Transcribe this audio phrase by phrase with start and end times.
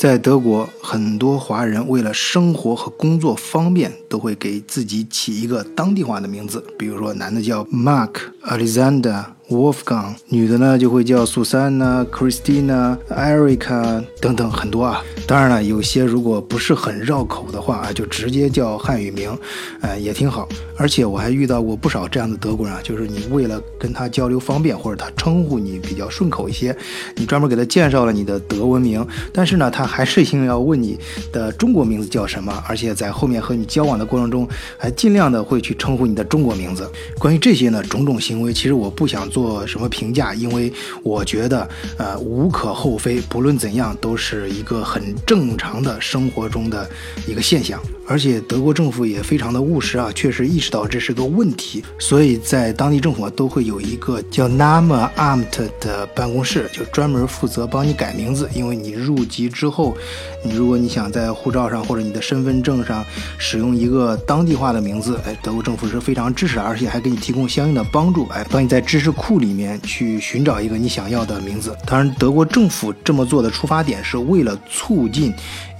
[0.00, 8.12] 在德国，很多华人为了生活和工作方便，都会给自己起一个当地化的名字，比如说男的叫 Mark、
[8.46, 9.26] Alexander。
[9.50, 15.02] Wolfgang，女的呢就会叫苏珊娜、Christina、Erica 等等很多啊。
[15.26, 19.36] 当然了，有些如果不是很绕口的话啊，就直接叫汉语名，
[19.80, 20.48] 呃，也挺好。
[20.76, 26.74] 而且我还遇到过不少这样的德国人啊，就是你为了跟他交流方便，或者他称呼你比较顺口一些，
[27.16, 30.96] 你专门给他介绍了你的德文名，但是呢，他还是硬要问你
[31.32, 34.48] 的中国名字叫什么，而且在后面和你交往的过程中，
[34.78, 36.88] 还尽量的会去称呼你的中国名字。
[37.18, 39.39] 关于这些呢，种种行为，其实我不想做。
[39.40, 40.34] 做什么评价？
[40.34, 40.70] 因为
[41.02, 43.18] 我觉得，呃，无可厚非。
[43.22, 46.86] 不论怎样，都是一个很正常的生活中的
[47.26, 47.80] 一个现象。
[48.06, 58.50] 而且德国政府也非常的务实啊，确实意识到这是个问题，所以在当地政府都会有一个叫 Namamt 的办公室，就专门负责帮你改名字。
[58.52, 59.96] 因为你入籍之后，
[60.44, 63.04] 你如果你想在护照上或者你的身份证上
[63.38, 71.76] 使用一个当地化的名字，哎，德国政府是非常支持，而且还给你提供相应的帮助，哎，帮你在知识库里面去寻找一个你想要的名字。
[71.86, 75.32] 当然，德国政府这么做的出发点是为了促进。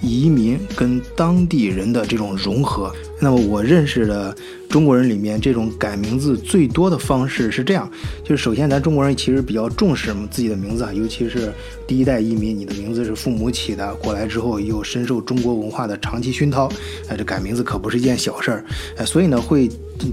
[0.02, 2.90] 移民跟当地人的这种融合，
[3.20, 4.34] 那么我认识的
[4.68, 7.90] 中国人里面，这种改名字最多的方式是这样：
[8.24, 11.52] 就是首先，咱中国人其实比较重视自己的名字啊，尤其是
[11.86, 16.66] 第一代移民，你的名字是父母起的，过来之后又深受中国文化的长期熏陶，
[17.08, 18.64] 哎，这改名字可不是一件小事儿，
[18.96, 19.68] 哎，所以呢，会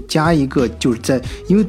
[0.06, 1.64] 加一个，就是在因为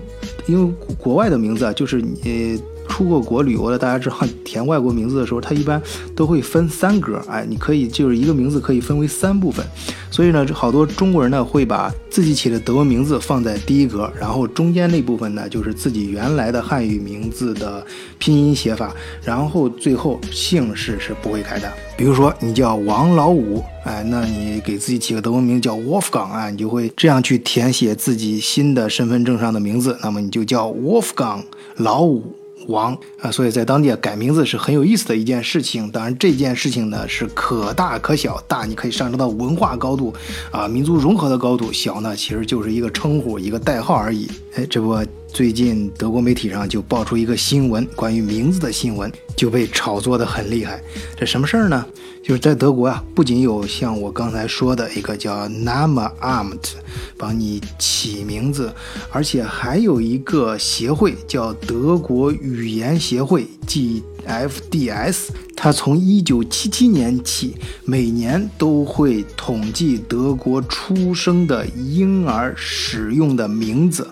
[0.45, 2.61] 因为国外的名字啊，就是你。
[2.89, 5.81] 出过国旅游的，大家知道填外国名字的时候，它一般
[6.13, 9.65] 都会分三格，哎，你可以就是一个名字可以分为三部分，
[10.11, 17.85] 所以呢，好多中国人呢会把自己起的德文名字放在第一格，然后中间那部分呢就是自己原来的汉语名字的
[18.17, 18.93] 拼音写法，
[19.23, 21.71] 然后最后姓氏是不会改的。
[21.95, 31.43] 比如说你叫王老五，哎，那你给自己起个德文名叫 Wolfgang 啊，你就会这样去填写自己新的身份证上的名字，那么你就叫 Wolfgang
[31.77, 32.38] 老五。
[32.69, 35.91] 王啊，所以在当地改名字是很有意思的一件事情。
[35.91, 40.13] 当然，这件事情呢是可大可小，大你可以上升到文化高度，
[40.51, 44.29] 啊，民族融合的高度；小呢，其实就是一个称呼，一个代号而已。
[44.55, 44.97] 哎，这不，
[45.27, 50.83] 最近德国媒体上就爆出一个新闻，关于名字的新闻，就被炒作的很厉害。
[51.17, 51.85] 这什么事儿呢？
[52.21, 56.73] 就是在德国啊，不仅有像我刚才说的一个叫 Namamt
[57.17, 58.73] 帮你起名字，
[59.09, 64.03] 而且还有一个协会叫德国语言协会，即。
[64.27, 74.07] FDS，它从一九七七年起，每年都会统计德国出生的婴儿使用的名字，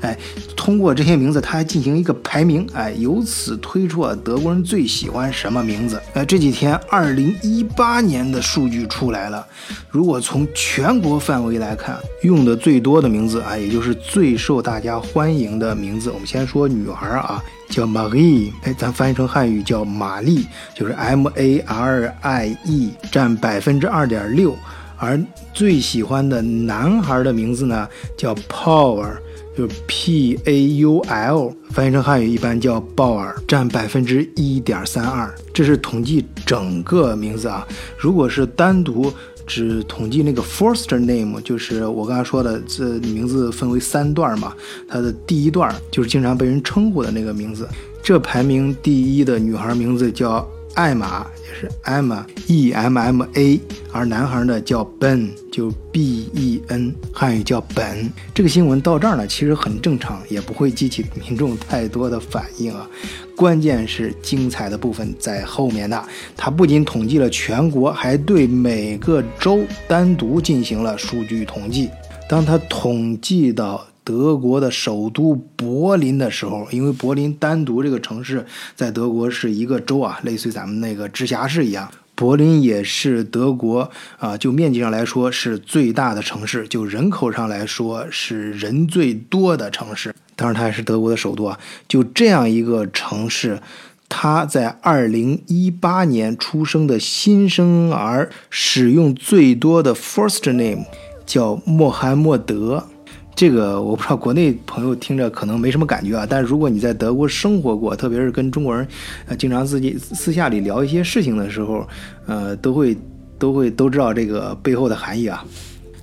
[0.00, 0.18] 哎，
[0.56, 6.00] 通过这些名字，它还进行一个排名，哎，由此推出啊德国人最喜欢什么名字。
[6.14, 9.46] 哎，这几天二零一八年的数据出来了，
[9.90, 17.42] 如果从全国范围来看，用的最多的名字啊，也就是最受大家欢迎的名字，我们先说女孩啊。
[17.70, 24.54] 叫 Marie，哎，咱翻译成汉语叫玛丽，就是 M A R I E，占百分之二点六。
[24.98, 25.18] 而
[25.54, 27.88] 最喜欢的男孩的名字呢，
[28.18, 29.08] 叫 Paul，
[29.56, 35.32] 就是 P A U L，翻译成汉语一般叫鲍尔，占百分之一点三二。
[35.54, 37.66] 这是统计整个名字啊，
[37.96, 39.10] 如果是单独。
[39.50, 44.54] 只统计那个 first name，就是我刚才说的，这名字分为三段嘛。
[44.86, 47.68] 它的第一段就是经常被人称呼的那个名字。
[48.00, 52.12] 这排名第一的女孩名字叫艾玛，也是 M
[52.46, 53.60] E M M A，。
[53.92, 58.10] 而男孩呢叫 Ben，就 B E N，汉语叫本。
[58.32, 62.88] 这个新闻到这儿呢，其实很正常，也不会激起民众太多的反应啊。
[63.36, 66.02] 关键是精彩的部分在后面呢。
[66.36, 71.90] 它不仅统计了全国，还对每个州单独进行了数据统计。
[72.28, 78.44] 当他统计到德国的首都柏林的时候，因为柏林单独这个城市
[78.74, 81.88] 在德国是一个州啊，类似于咱们那个直辖市一样。
[82.16, 83.88] 柏林也是德国
[84.18, 90.12] 啊，就面积上来说是最大的城市，就人口上来说是人最多的城市。
[90.34, 91.56] 当然，它也是德国的首都啊。
[91.86, 93.60] 就这样一个城市，
[94.08, 100.84] 它在二零一八年出生的新生儿使用最多的 first name
[101.24, 102.88] 叫穆罕默德。
[103.34, 108.86] 这个我不知道国内朋友听着可能没什么感觉啊，但是如果你在德国生活过，特别是跟中国人
[109.26, 111.88] 呃经常自己私下里聊一些事情的时候，
[112.26, 112.96] 呃，都会
[113.38, 115.42] 都会都知道这个背后的含义啊。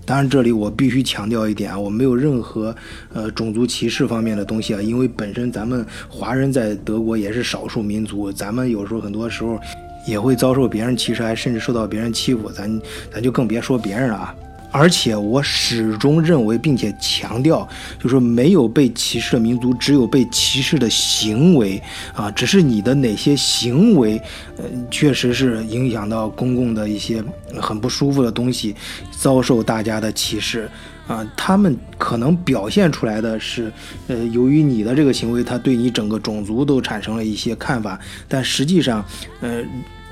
[0.04, 2.74] 当然，这里我必须强调一点啊，我没有任何
[3.14, 9.60] 呃种族歧视方面的东西啊，因为本身咱们华人在德国也是少数民族，咱们有时候很多时候
[10.08, 12.82] 也会遭受别人歧视，还甚至受到别人欺负，咱
[13.14, 14.36] 咱就更别说别人了啊。
[14.72, 17.68] 而且我始终认为，并且强调，
[18.00, 21.82] 就是没有被歧视的民族，只有被歧视的行为
[22.14, 22.30] 啊。
[22.32, 24.22] 只是你的哪些行为，
[24.58, 27.24] 呃，确实是影响到公共的一些
[27.60, 28.76] 很不舒服的东西，
[29.12, 30.70] 遭受大家的歧视
[31.08, 31.26] 啊。
[31.36, 33.72] 他们可能表现出来的是，
[34.08, 37.98] 呃，由于你的这个行为，他对你整个种族都产生了一些看法，
[38.28, 39.04] 但实际上，
[39.40, 39.64] 呃，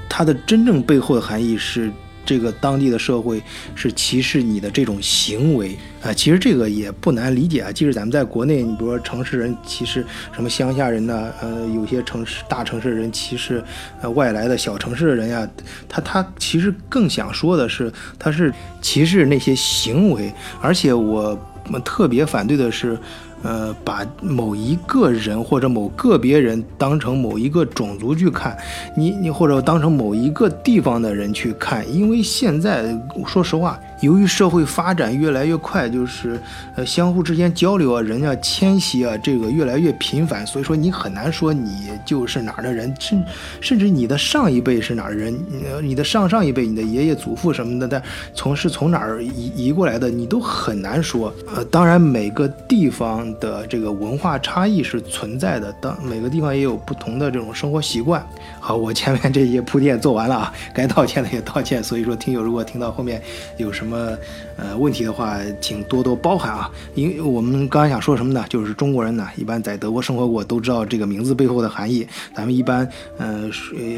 [0.07, 1.91] 它的真正背后的含义是。
[2.25, 3.41] 这个当地的社会
[3.75, 7.71] 是歧视你的这种行为啊，其实这个也不难理解啊。
[7.71, 11.31] 即使咱们在国内，你比如说城市人歧视什么乡下人呢？
[11.41, 13.63] 呃，有些城市大城市人歧视
[14.01, 15.47] 呃外来的小城市的人呀，
[15.87, 18.51] 他他其实更想说的是，他是
[18.81, 20.33] 歧视那些行为。
[20.61, 21.39] 而且我
[21.69, 22.97] 们特别反对的是。
[23.45, 28.57] 呃，把某一个人或者某个别人当成某一个种族去看，
[28.97, 33.79] 你你或者当成某一个地方的人去看，因为现在说实话。
[34.05, 36.39] 由于社会发展越来越快，就是
[36.75, 43.25] 呃相互之间交流啊，人家迁徙啊，这个越来越频繁，所以说你很难说你就是哪儿的人，甚
[43.59, 45.35] 甚至你的上一辈是哪儿人，
[45.81, 48.01] 你的上上一辈，你的爷爷祖父什么的，但
[48.35, 51.33] 从是从哪儿移移过来的，你都很难说。
[51.55, 58.23] 呃，当然每个地方的这个文化差异是存在的，当每个地方也有不同的这种生活习惯。
[58.59, 61.83] 好，我前面这些铺垫做完了啊，该道歉的也道歉。
[61.83, 63.19] 所以说听友如果听到后面
[63.57, 63.94] 有什么。
[63.95, 64.19] 什么
[64.57, 66.69] 呃问题的话，请多多包涵啊！
[66.93, 68.45] 因为我们刚才想说什么呢？
[68.49, 72.07] 就是中国人呢，一般在德国生活过，都知道这个名字背后的含义。
[72.33, 72.87] 咱们一般
[73.17, 73.49] 呃，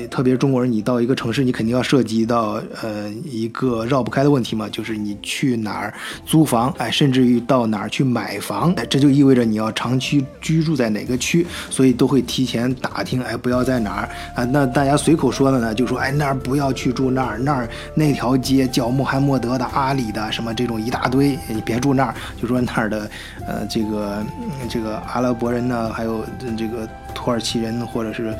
[0.09, 5.93] 特别中国人，你到一个城市，你肯定要涉及到呃一个绕不开的问题嘛，就是你去哪儿
[6.25, 14.43] 租房，哎，甚至于到哪儿去买房，哎， 这就意味着你要长期居住在哪个区，所以都会提前打听，哎，不要在哪儿啊。
[14.45, 19.67] 那大家随口说的呢，就说哎那儿不要去住那儿，那儿那条街叫穆罕默德的。
[19.73, 23.09] 阿里的什么啊这种一大堆，你别住那儿，就说那儿的，
[23.45, 24.23] 呃，这个
[24.69, 26.23] 这个阿拉伯人呢，还有
[26.57, 28.33] 这个土耳其人或者是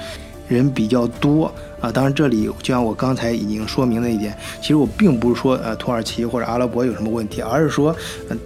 [0.47, 1.91] 人比较多啊。
[1.91, 7.95] 当然，这里就像我刚才已经说明的一点，其实我并不是说呃土耳其或者阿拉伯有什么问题，而是说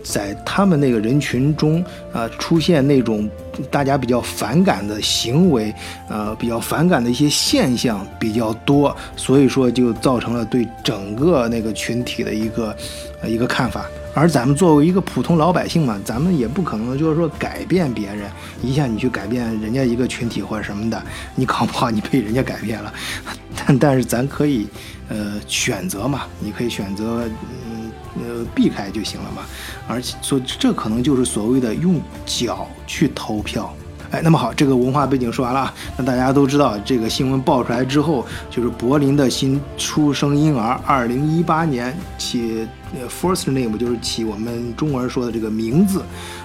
[0.03, 3.29] 在他们那个人群中啊出现那种
[3.69, 5.73] 大家比较反感的行为，
[6.09, 12.75] 呃比较反感的一些现象比较多，所以说就造成了对整个那个群体的一个
[13.21, 13.85] 呃一个看法。
[14.13, 18.29] 而咱们作为一个普通老百姓嘛，咱们也不可能就是说改变别人，
[18.61, 21.01] 一下你去改变人家一个群体或者什么的，
[21.33, 22.93] 你搞不好你被人家改变了。
[23.55, 24.67] 但但是咱可以，
[25.07, 27.23] 呃，选择嘛，你可以选择，
[27.69, 27.89] 嗯
[28.19, 29.43] 呃，避开就行了嘛。
[29.87, 33.73] 而且说这可能就是所谓的用脚去投票。
[34.09, 42.67] 哎，那么好，这个文化背景说完了，那大家都知道，这个新闻爆出来之后，就是柏林的新出生婴儿，二零一八年起
[43.09, 46.01] ，first name 就是起我们中国人说的这个名字，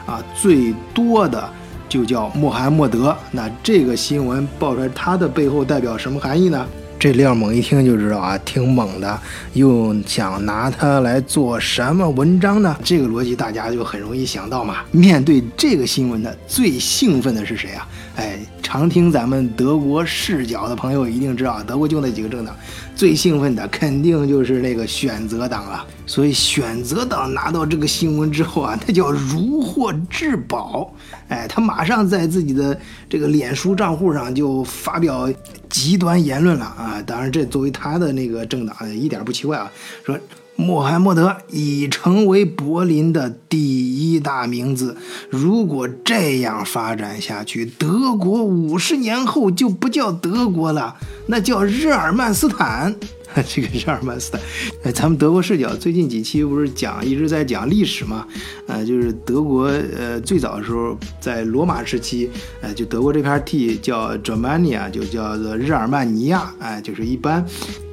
[0.07, 1.49] 啊，最多的
[1.89, 3.17] 就叫穆罕默德。
[3.33, 6.67] 那这个新闻爆出来，它的背后代表什么含义呢？
[6.99, 9.21] 这亮猛一听就知道啊，挺猛的，
[9.53, 12.75] 又想拿它来做什么文章呢？
[12.83, 14.77] 这个逻辑大家就很容易想到嘛。
[14.93, 17.87] 面对这个新闻的最兴奋的是谁啊？
[18.17, 22.57] 哎，常听咱们德国视角的朋友一定知道，德国就那几个政党，
[22.95, 25.87] 最兴奋的肯定就是那个选择党了。
[26.07, 30.91] 所以选择党拿到这个新闻之后啊，那叫如获至宝。
[31.29, 35.31] 哎，他马上在自己的这个脸书账户上就发表
[35.69, 37.03] 极端言论了啊！
[37.07, 39.71] 当然，这作为他的那个政党一点不奇怪啊，
[40.05, 40.19] 说。
[40.57, 44.97] 穆罕默德已成为柏林的第一大名字。
[45.31, 50.97] 如果这样发展下去，德国五十年后就不叫德国了，
[51.29, 52.95] 那叫日耳曼斯坦。
[53.47, 54.41] 这个日耳曼斯坦，
[54.85, 58.27] 哎，咱们德国视角最近几期不是讲一直在讲历史嘛？
[58.67, 62.31] 呃，就是德国呃最早的时候在罗马时期，
[62.63, 66.51] 呃，就德国这片地叫 Germania，就叫做日耳曼尼亚。
[66.59, 67.45] 哎，就是一般。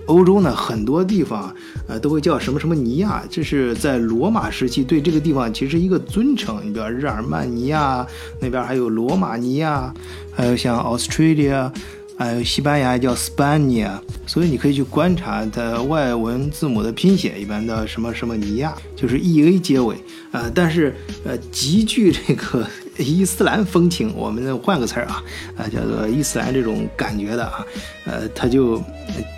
[0.06, 1.54] 欧洲呢，很多地方，
[1.88, 6.60] 呃，都会叫什么什么尼亚，这是在罗马时期对这个地方其实一个尊称。
[6.64, 8.06] 你比如日耳曼尼亚
[8.40, 9.94] 那边还有罗马尼亚，
[10.34, 11.72] 还有像 Australia，
[12.18, 13.92] 还有西班牙叫 Spania，
[14.28, 19.96] 所以你可以去观察它外文字母的拼写，一般的什么什么尼亚，就是 E A 结尾，
[20.32, 20.94] 呃，但是
[21.24, 22.68] 呃，极具这个。
[22.98, 25.24] 伊斯兰风情，我们换个词儿啊，
[25.58, 27.66] 啊，叫做伊斯兰这种感觉的啊，
[28.06, 28.82] 呃，他就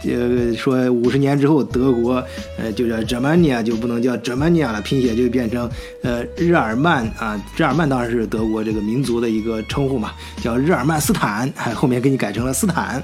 [0.04, 2.24] 呃说五十年之后德国
[2.58, 5.70] 呃就叫 Germania 就不能叫 Germania 了，拼写就变成
[6.02, 13.02] 呃日耳曼啊，日耳曼当然是德国这个民族的一个称呼嘛，叫日耳曼斯坦，后面给你改成了斯坦。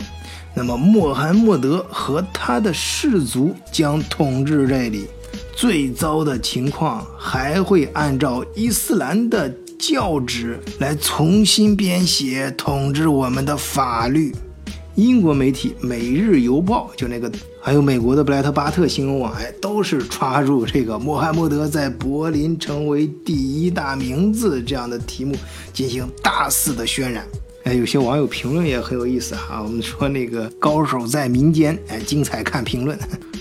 [0.54, 5.08] 那么穆罕默德和他的氏族将统治这里。
[5.56, 9.50] 最糟的情况还会按照伊斯兰的
[9.82, 14.32] 教旨来重新编写统治我们的法律。
[14.94, 25.36] 英国媒体《每日邮报》就那个，还有美国的布莱特巴特新闻网，哎，都是抓住这个穆罕默德在柏林成为第一大名字这样的题目
[25.74, 27.26] 进行大肆的渲染。
[27.64, 29.64] 哎，有些网友评论也很有意思啊。
[29.64, 32.96] 我们说那个高手在民间，哎，精彩看评论。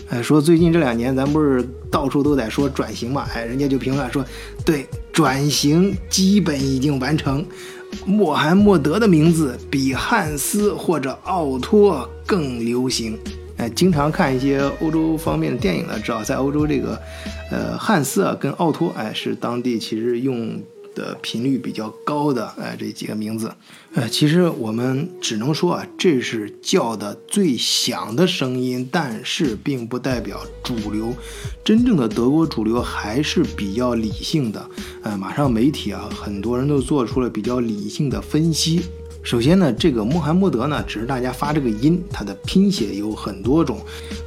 [0.09, 3.27] 哎， 说最近这两年咱不是到处都在说转型嘛？
[3.35, 4.25] 哎，人家就评论说，
[4.65, 4.87] 对，
[5.21, 7.45] 转型基本已经完成。
[8.07, 13.19] 穆罕默德的名字比汉斯或者奥托更流行。
[13.59, 16.99] 哎，经常看一些欧洲方面的电影呢，知道在欧洲这个，
[17.51, 20.59] 呃，汉斯啊跟奥托，哎，是当地其实用。
[21.01, 23.51] 的频率比较高的，哎，这几个名字，
[23.95, 31.15] 呃，其实我们只能说啊，这是叫的最响的声音，但是并不代表主流。
[31.65, 34.69] 真正的德国主流还是比较理性的，
[35.03, 38.83] 呃，马上媒体啊，很多人都做出了比较理性的分析。
[39.23, 43.79] 首先呢，这个穆罕默德呢，只是大家发这个音，它的拼写有很多种。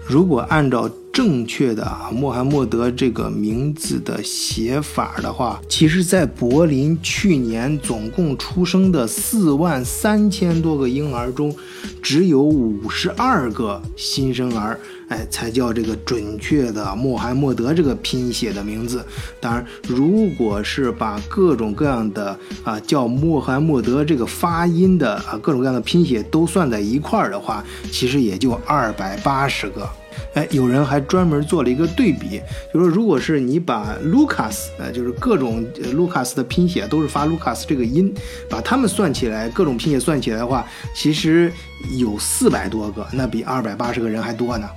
[0.05, 11.55] 如果按照正确的啊穆罕默德这个名字的写法的话，其实，在柏林去年总共出生的四万三千多个婴儿中，
[12.01, 14.79] 只有五十二个新生儿，
[15.13, 19.05] 哎，才叫这个准确的穆罕默德这个拼写的名字。
[19.39, 29.87] 当然，如果是把各种各样的啊叫穆罕默德这个发音的啊各种各样的拼写都算在一块儿的话，其实也就二百八十个。
[30.33, 32.41] 哎，有人还专门做了一个对比，
[32.73, 35.63] 就说如果是你把 Lucas，呃，就是各种
[35.95, 38.11] Lucas 的拼写都是发 Lucas 这个音，
[38.49, 40.65] 把它们算起来，各种拼写算起来的话，
[40.95, 41.51] 其实
[41.99, 44.67] 有四百多个，那比二百八十个人还多呢。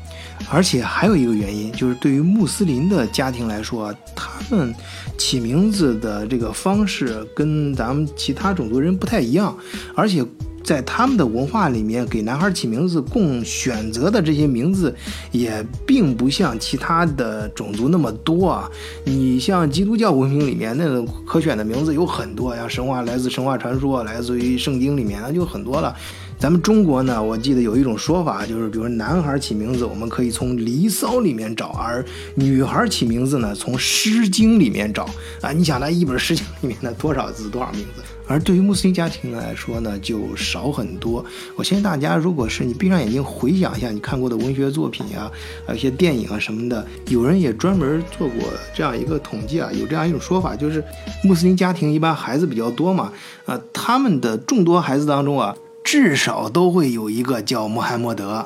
[0.50, 4.74] 而且还有一个原因，就是对于穆斯林的家庭来说，他们
[5.18, 9.56] 起名字的这个方式跟咱们其他种族人不太一样，
[9.94, 10.24] 而且。
[10.66, 14.92] 在他们的文化里面，给男孩起名字供选择的这些名字，
[15.30, 18.68] 也并不像其他的种族那么多啊。
[19.04, 25.94] 你像基督教文明里面那种可选的名字有很多呀，神话来自神话传说，来自于圣经里面那就很多了。
[26.38, 35.08] 咱们中国呢，我记得有一种说法，就是比如说男孩起名字，我们可以从《离骚》里面找；而女孩起名字呢，从《诗经》里面找。
[35.40, 38.02] 啊，你想那一本《诗经》里面的多少字，多少名字？
[38.28, 41.24] 而对于穆斯林家庭来说呢，就少很多。
[41.56, 45.30] 我相信大家，如果是你闭上眼睛回想一下你看过的文学作品呀，
[45.66, 48.36] 还有一些电影啊什么的，有人也专门做过
[48.74, 50.84] 这样一个统计啊，有这样一种说法，就是
[51.24, 53.10] 穆斯林家庭一般孩子比较多嘛，
[53.46, 58.44] 啊，他们的众多孩子当中啊，至少都会有一个叫穆罕默德。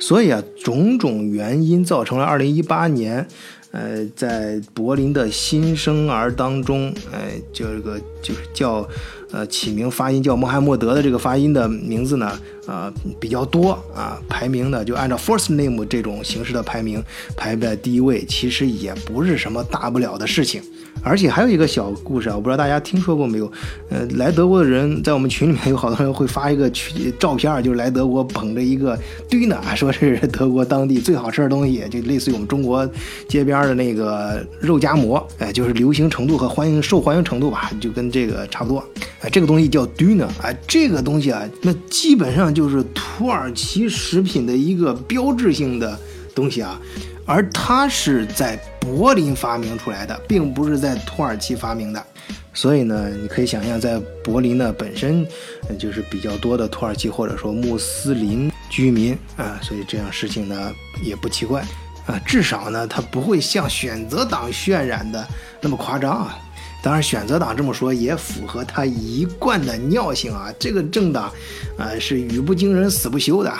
[0.00, 3.28] 所以啊，种种原因造成了2018年。
[3.72, 8.84] 呃，在柏林的新生儿当中，哎，这个就是叫，
[9.30, 17.00] 呃，起名发音叫穆罕默德的这个发音的名字呢，啊，比较多啊，排名呢就按照 first name 这种形式的排名
[17.36, 20.60] 排在第一位，其实也不是什么大不了的事情。
[21.02, 23.50] 而且还有一个小故事啊，我不知道大家听说过没有？
[23.88, 32.86] 呃，来德国的人在我们群里面有好多人会发一个群照片，就是来德国捧着一个堆呢，说是德国当地最好吃的东西，就类似于我们中国
[33.26, 38.84] 街边的那个肉夹馍， 哎，就是流行程度和欢迎受欢迎程度吧，就跟这个差不多。
[39.22, 45.98] 哎，这个东西叫堆呢，哎，这个东西啊，那基本上就是土耳其食品的一个标志性的
[46.34, 46.78] 东西啊。
[47.30, 52.04] 而它是在柏林发明出来的，并不是在土耳其发明的，
[52.52, 55.24] 所以呢，你可以想象，在柏林呢本身
[55.78, 60.72] 就是比较多的土耳其或者说穆斯林居民啊，所以这样事情呢
[61.04, 61.64] 也不奇怪
[62.04, 65.24] 啊，至少呢它不会像选择党渲染的
[65.60, 66.36] 那么夸张啊。
[66.82, 71.32] 当然，选择党这么说也符合他一贯的尿性啊，这个政党
[71.78, 73.52] 啊是语不惊人死不休的。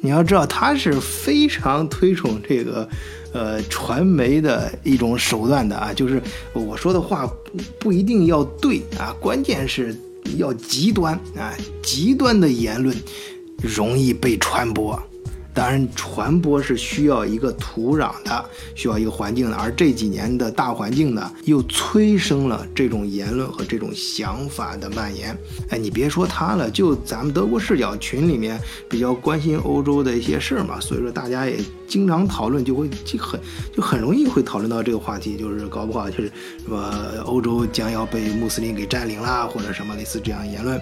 [0.00, 2.88] 你要知道，他是非常推崇这个，
[3.32, 6.22] 呃，传媒的一种手段的啊，就是
[6.52, 9.96] 我说的话不不一定要对啊，关键是
[10.36, 12.94] 要极端啊，极端的言论
[13.58, 15.00] 容易被传播。
[15.56, 18.44] 当然，传播是需要一个土壤的，
[18.74, 19.56] 需要一个环境的。
[19.56, 25.34] 而这几年的大环境呢，又催生了这种言论和这种想法的蔓延。
[25.70, 31.58] 哎，你别说他了，就咱们德国视角群里面比较关心欧洲的一些事儿嘛，所以说大家也
[31.88, 33.40] 经常讨论，就会就很
[33.74, 36.30] 就很容易会讨论到这个话题，就是搞不好就是
[36.62, 36.92] 什么
[37.24, 40.78] 欧洲将要被穆斯林给占领啦，或者什么类似这样言论。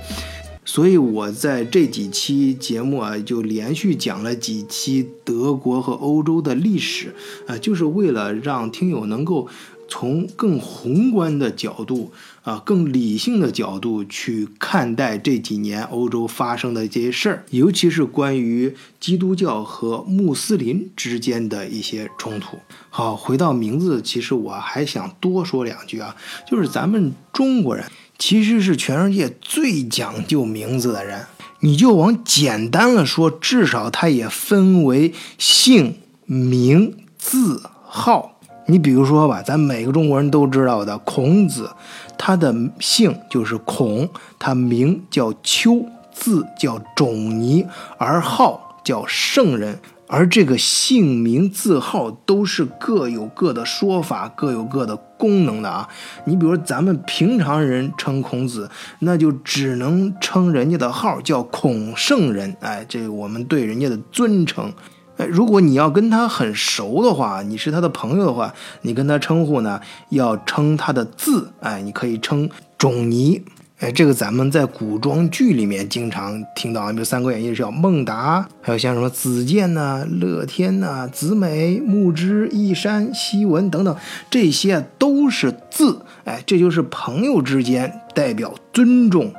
[0.65, 7.15] 所以我在这几期节目啊，就连续讲了几期德国和欧洲的历史
[7.47, 9.47] 啊，就是为了让听友能够
[9.87, 12.11] 从更宏观的角度
[12.43, 22.57] 啊，更理性的角度去看待这几年欧洲发生的这些事儿，尤其是关于基督教和穆斯林之间的一些冲突。
[22.89, 26.17] 好，回到名字，其实我还想多说两句啊，
[26.51, 27.85] 就是咱们中国人。
[28.19, 31.27] 其实是全世界最讲究名字的人，
[31.61, 38.39] 你就往简单了说，至少它也分为姓名字号。
[38.67, 41.71] 你比如说吧，咱每个中国人都知道的孔子，
[42.17, 47.67] 他的姓就是孔，他名叫丘，字叫仲尼，
[47.99, 49.79] 而号叫圣人。
[50.15, 55.89] 而这个姓名字号都是各有各的说法，各有各的功能的啊。
[56.25, 64.73] 你比如咱们平常人称孔子，那就只能称人家的号叫孔圣人，哎，这我们对人家的尊称。
[65.17, 69.81] 哎，如果你要跟他很熟的话，你是他的朋友的话，你跟他称呼呢，
[70.11, 73.43] 要称他的字，哎，你可以称仲尼。
[73.81, 83.95] 哎，这个咱们在古装剧里面经常听到，比如《三国演义》是叫孟达，还有像什么子建呐、乐天呐、子美、木之、义山、西文等等，
[84.31, 86.01] 这些都是字。
[86.25, 89.35] 哎，这就是朋友之间代表尊重。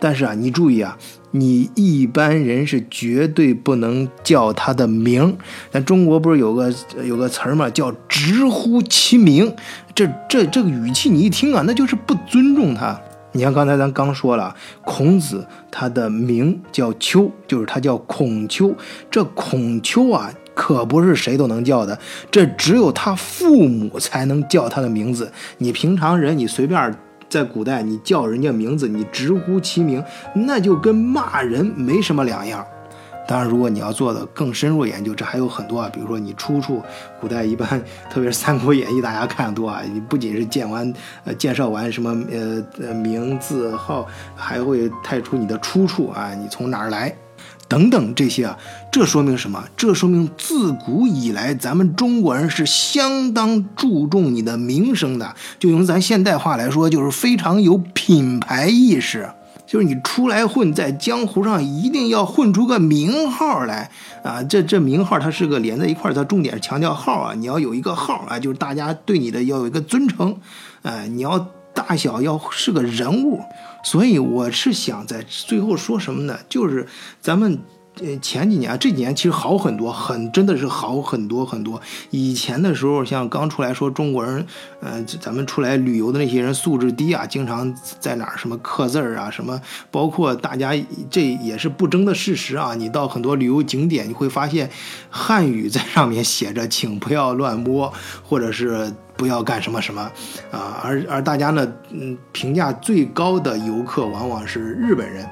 [0.00, 0.96] 但是啊，你注意啊，
[1.32, 5.36] 你一般人是绝对不能叫他的名。
[5.70, 6.72] 咱中国不是有个
[7.04, 9.54] 有个词儿嘛，叫直呼其名。
[9.94, 12.98] 这这这个语气，你一听啊，那就是不尊重他。
[13.36, 18.72] 你像刚才咱刚说了，孔子他的名叫丘，就是他叫孔丘。
[19.10, 21.98] 这孔丘啊，可不是谁都能叫的，
[22.30, 25.32] 这只有他父母才能叫他的名字。
[25.58, 26.96] 你平常人，你随便
[27.28, 30.00] 在古代你叫人家名字，你直呼其名，
[30.34, 32.64] 那就跟骂人没什么两样。
[33.26, 35.90] 当然，如果你要做的更深入研究，这还有很多啊。
[35.92, 36.82] 比如说，你出处，
[37.20, 39.80] 古代一般，特别是《三国演义》，大家看的多啊。
[39.90, 40.92] 你不仅是见完，
[41.24, 44.06] 呃，介绍完什么，呃，名字号，
[44.36, 47.16] 还会带出你的出处啊，你从哪儿来，
[47.66, 48.58] 等等这些啊。
[48.92, 49.64] 这说明什么？
[49.74, 55.34] 这说明自古以来，咱们中国人是相当注重你的名声的。
[55.58, 59.30] 就用咱现代话来说，就是非常有品牌意识。
[59.66, 63.90] 就是你出来混，在江湖上一定要混出个名号来
[64.22, 64.42] 啊！
[64.42, 67.34] 这这名号它是个连在一块儿，它重点是强调号啊！
[67.34, 70.36] 你要有一个号啊，就是大家对你的要有一个尊称，
[70.82, 71.38] 哎，你要
[71.72, 73.40] 大小要是个人物。
[73.82, 76.38] 所以我是想在最后说什么呢？
[76.48, 76.86] 就是
[77.20, 77.60] 咱们。
[78.00, 81.80] 呃，前几年这几年其实好很多，很真的是好很多很多。
[82.10, 84.44] 以前的时候，像刚出来说中国人，
[84.80, 89.60] 呃，咱们出来旅游的那些人素质低啊，经常在哪儿什么刻字儿啊，什么，
[89.92, 90.72] 包括大家
[91.08, 92.74] 这也是不争的事实啊。
[92.74, 94.68] 你到很多旅游景点，你会发现
[95.08, 97.92] 汉语在上面写着“请不要乱摸”
[98.24, 100.02] 或者是“不要干什么什么”
[100.50, 100.80] 啊。
[100.82, 105.24] 而而大家呢，嗯，评价最高的游客往往是日本人。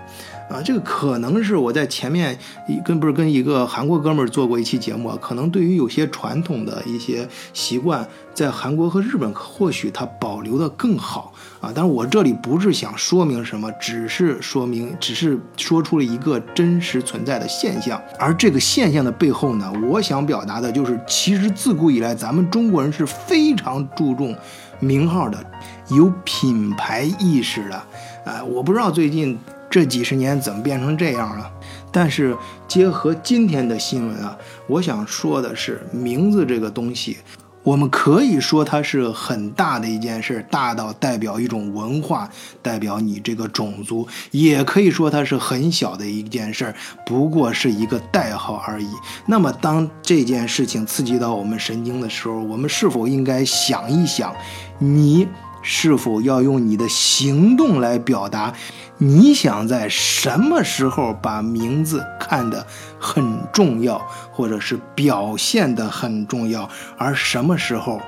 [0.52, 2.38] 啊，这个可能是我在前面
[2.84, 11.72] 跟不是跟一个韩国哥们儿做过一期节目，可能对于有些传统的一些习惯，在韩国和日本或许它保留的更好啊。
[11.74, 17.98] 但是我这里不是想说明什么，只是说明，只是说出了一个真实存在的现象。
[18.18, 24.36] 而这个现象的背后呢，我想表达的就是，其实自古以来咱们中国人是非常注重
[24.80, 25.42] 名号的，
[25.88, 27.82] 有品牌意识的。
[28.26, 29.38] 啊，我不知道最近。
[29.72, 31.50] 这几十年怎么变成这样了？
[31.90, 32.36] 但是
[32.68, 37.16] 结合今天的新闻啊，我想说的是，名字这个东西，
[37.62, 42.28] 我们可以说它是很大的一件事，大到代表一种文化，
[42.60, 46.74] 代表你这个种族；也可以说它是很小的一件事，
[47.06, 48.90] 不过是一个代号而已。
[49.24, 54.34] 那么，当这件事情刺激到我们神经的时候，我们是否应该想一想，
[54.78, 55.26] 你？
[55.62, 58.52] 是否要用你的行动来表达？
[58.98, 62.66] 你想在什么时候把名字看得
[63.00, 68.00] 很重要，或者是表现得很重要，而什么时候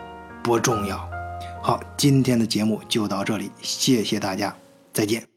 [0.43, 1.09] 不重要？
[1.63, 4.55] 好，今天的节目就到这里，谢谢大家，
[4.93, 5.34] 再见。